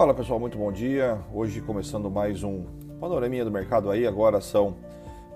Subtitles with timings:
[0.00, 1.18] Fala pessoal, muito bom dia.
[1.30, 2.64] Hoje começando mais um
[2.98, 4.06] panoraminha do mercado aí.
[4.06, 4.74] Agora são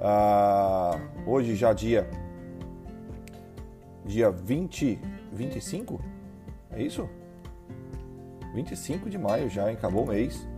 [0.01, 2.08] ah, hoje já dia
[4.06, 4.99] dia 20
[5.31, 6.00] 25
[6.71, 7.06] é isso?
[8.54, 9.77] 25 de maio já, hein?
[9.77, 10.49] acabou o mês.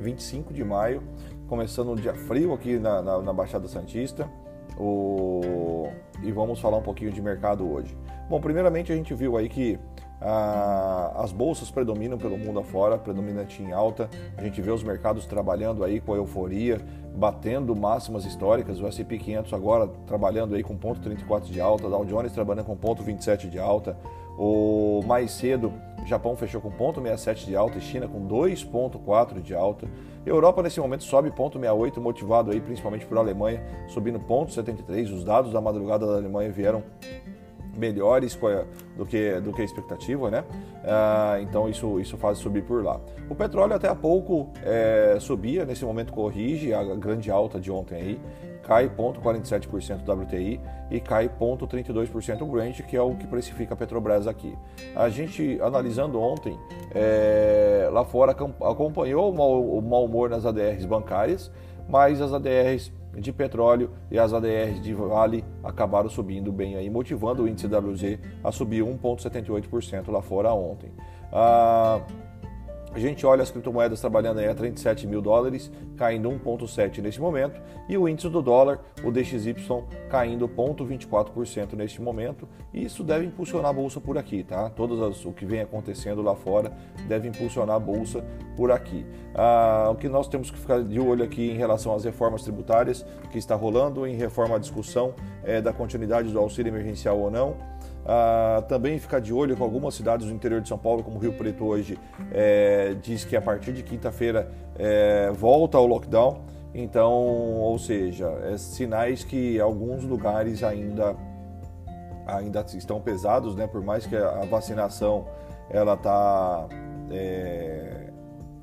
[0.00, 1.02] 25 de maio,
[1.48, 4.30] começando um dia frio aqui na, na, na Baixada Santista.
[4.78, 5.90] O...
[6.22, 7.98] E vamos falar um pouquinho de mercado hoje.
[8.30, 9.76] Bom, primeiramente a gente viu aí que
[10.20, 14.08] as bolsas predominam pelo mundo afora, predominante em alta.
[14.36, 16.80] A gente vê os mercados trabalhando aí com euforia,
[17.14, 18.80] batendo máximas históricas.
[18.80, 22.76] O S&P 500 agora trabalhando aí com ponto 34 de alta, Dow Jones trabalhando com
[22.76, 23.96] ponto 27 de alta.
[24.38, 25.72] O mais cedo,
[26.04, 29.88] Japão fechou com ponto 67 de alta e China com 2.4 de alta.
[30.24, 35.10] Europa nesse momento sobe ponto 68, motivado aí principalmente por Alemanha, subindo ponto 73.
[35.10, 36.82] Os dados da madrugada da Alemanha vieram
[37.76, 38.38] melhores
[38.96, 40.44] do que, do que a expectativa, né?
[40.84, 43.00] Ah, então isso, isso faz subir por lá.
[43.28, 47.94] O petróleo até há pouco é, subia, nesse momento corrige a grande alta de ontem
[47.94, 48.20] aí,
[48.66, 53.76] cai 0,47% do WTI e cai 0,32% o Brent, que é o que precifica a
[53.76, 54.56] Petrobras aqui.
[54.94, 56.58] A gente, analisando ontem,
[56.92, 61.50] é, lá fora acompanhou o mau, o mau humor nas ADRs bancárias,
[61.88, 67.42] mas as ADRs de petróleo e as ADRs de Vale acabaram subindo bem aí, motivando
[67.42, 70.92] o índice WZ a subir 1,78% lá fora ontem.
[71.32, 72.00] Ah,
[72.96, 77.60] a gente olha as criptomoedas trabalhando aí a 37 mil dólares, caindo 1,7% neste momento,
[77.90, 79.54] e o índice do dólar, o DXY,
[80.08, 82.48] caindo 0,24% neste momento.
[82.72, 84.70] E isso deve impulsionar a bolsa por aqui, tá?
[84.70, 86.72] Todo o que vem acontecendo lá fora
[87.06, 88.24] deve impulsionar a bolsa
[88.56, 89.04] por aqui.
[89.34, 93.04] Ah, o que nós temos que ficar de olho aqui em relação às reformas tributárias
[93.30, 95.14] que está rolando, em reforma à discussão
[95.44, 97.75] é, da continuidade do auxílio emergencial ou não.
[98.08, 101.32] Ah, também ficar de olho com algumas cidades do interior de São Paulo, como Rio
[101.32, 101.98] Preto hoje,
[102.30, 106.42] é, diz que a partir de quinta-feira é, volta ao lockdown.
[106.72, 111.16] Então, ou seja, é sinais que alguns lugares ainda,
[112.26, 113.66] ainda estão pesados, né?
[113.66, 115.26] Por mais que a vacinação
[115.68, 116.68] ela está
[117.10, 118.10] é,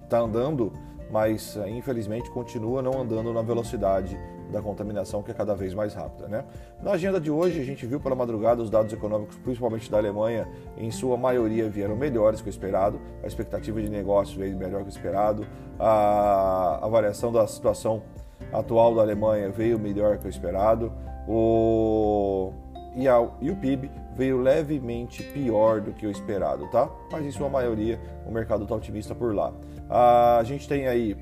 [0.08, 0.72] tá andando,
[1.12, 4.18] mas infelizmente continua não andando na velocidade
[4.54, 6.28] da contaminação, que é cada vez mais rápida.
[6.28, 6.46] Né?
[6.82, 10.48] Na agenda de hoje, a gente viu pela madrugada os dados econômicos, principalmente da Alemanha,
[10.78, 14.88] em sua maioria vieram melhores que o esperado, a expectativa de negócio veio melhor que
[14.88, 15.46] o esperado,
[15.80, 18.04] a avaliação da situação
[18.52, 20.94] atual da Alemanha veio melhor que o esperado,
[21.28, 22.54] o...
[22.96, 23.28] E, a...
[23.42, 26.88] e o PIB veio levemente pior do que o esperado, tá?
[27.12, 29.52] Mas em sua maioria o mercado está otimista por lá.
[29.90, 31.18] A gente tem aí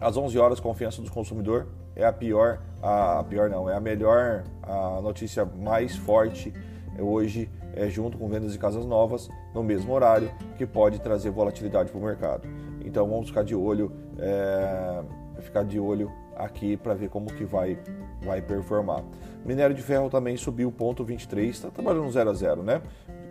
[0.00, 1.66] às 11 horas confiança do consumidor
[1.96, 6.52] é a pior, a, a pior não, é a melhor, a notícia mais forte
[6.98, 11.90] hoje é junto com vendas de casas novas no mesmo horário, que pode trazer volatilidade
[11.90, 12.48] para o mercado.
[12.84, 15.02] Então vamos ficar de olho, é,
[15.40, 17.78] ficar de olho aqui para ver como que vai,
[18.22, 19.02] vai performar.
[19.44, 22.82] Minério de ferro também subiu ponto 23, está trabalhando 0 a 0, né?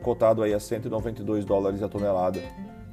[0.02, 2.40] Cotado aí a 192 dólares a tonelada,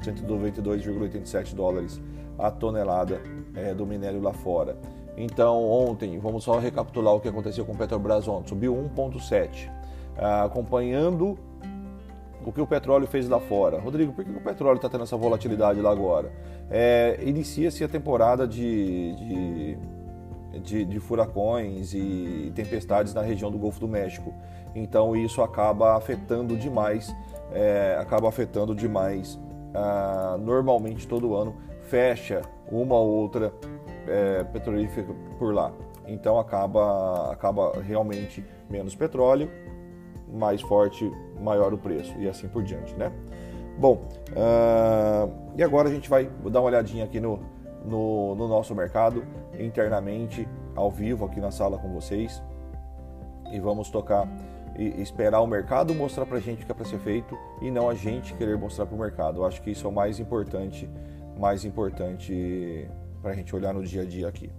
[0.02, 2.00] 192,87 dólares
[2.38, 3.20] a tonelada
[3.54, 4.76] é, do minério lá fora.
[5.16, 8.48] Então, ontem, vamos só recapitular o que aconteceu com o Petrobras ontem.
[8.48, 9.70] Subiu 1,7,
[10.16, 11.38] ah, acompanhando
[12.44, 13.78] o que o petróleo fez lá fora.
[13.78, 16.32] Rodrigo, por que o petróleo está tendo essa volatilidade lá agora?
[16.70, 19.78] É, Inicia-se a temporada de, de,
[20.60, 24.32] de, de, furacões e tempestades na região do Golfo do México.
[24.74, 27.14] Então isso acaba afetando demais,
[27.52, 29.38] é, acaba afetando demais.
[29.74, 33.52] Ah, normalmente todo ano fecha uma ou outra
[34.06, 35.06] é, petrolífera
[35.38, 35.72] por lá.
[36.06, 39.50] Então acaba, acaba realmente menos petróleo,
[40.32, 43.12] mais forte, maior o preço e assim por diante, né?
[43.78, 47.40] Bom, uh, e agora a gente vai dar uma olhadinha aqui no,
[47.84, 49.24] no, no, nosso mercado,
[49.58, 50.46] internamente,
[50.76, 52.42] ao vivo aqui na sala com vocês.
[53.50, 54.28] E vamos tocar
[54.76, 57.70] e esperar o mercado mostrar para a gente o que é para ser feito e
[57.70, 59.40] não a gente querer mostrar para o mercado.
[59.40, 60.88] Eu acho que isso é o mais importante,
[61.38, 62.88] mais importante
[63.20, 64.50] para a gente olhar no dia a dia aqui.